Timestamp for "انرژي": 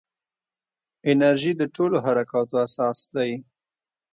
1.09-1.51